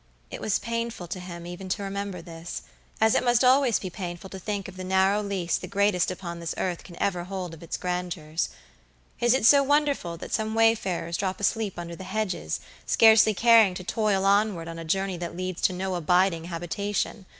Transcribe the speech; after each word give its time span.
It 0.31 0.41
was 0.41 0.57
painful 0.57 1.05
to 1.09 1.19
him 1.19 1.45
even 1.45 1.69
to 1.69 1.83
remember 1.83 2.23
this; 2.23 2.63
as 2.99 3.13
it 3.13 3.23
must 3.23 3.43
always 3.43 3.77
be 3.77 3.91
painful 3.91 4.31
to 4.31 4.39
think 4.39 4.67
of 4.67 4.75
the 4.75 4.83
narrow 4.83 5.21
lease 5.21 5.57
the 5.59 5.67
greatest 5.67 6.09
upon 6.09 6.39
this 6.39 6.55
earth 6.57 6.83
can 6.83 6.99
ever 6.99 7.25
hold 7.25 7.53
of 7.53 7.61
its 7.61 7.77
grandeurs. 7.77 8.49
Is 9.19 9.35
it 9.35 9.45
so 9.45 9.61
wonderful 9.61 10.17
that 10.17 10.33
some 10.33 10.55
wayfarers 10.55 11.17
drop 11.17 11.39
asleep 11.39 11.77
under 11.77 11.95
the 11.95 12.03
hedges, 12.03 12.61
scarcely 12.87 13.35
caring 13.35 13.75
to 13.75 13.83
toil 13.83 14.25
onward 14.25 14.67
on 14.67 14.79
a 14.79 14.83
journey 14.83 15.17
that 15.17 15.37
leads 15.37 15.61
to 15.61 15.71
no 15.71 15.93
abiding 15.93 16.45
habitation? 16.45 17.27